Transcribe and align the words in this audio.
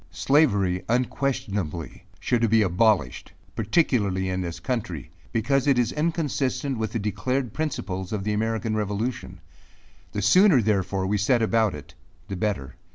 Slavery, 0.09 0.81
unquestionably, 0.89 2.05
should 2.19 2.49
be 2.49 2.63
abolished, 2.63 3.33
particularly 3.55 4.29
in 4.29 4.41
this 4.41 4.59
country; 4.59 5.11
because 5.31 5.67
it 5.67 5.77
is 5.77 5.91
inconsistent 5.91 6.79
with 6.79 6.93
the 6.93 6.97
declared 6.97 7.53
principles 7.53 8.11
of 8.11 8.23
the 8.23 8.33
American 8.33 8.75
Revolution. 8.75 9.41
The 10.13 10.23
sooner, 10.23 10.59
therefore, 10.59 11.05
we 11.05 11.19
set 11.19 11.43
about 11.43 11.75
it, 11.75 11.93
the 12.29 12.35
better. 12.35 12.77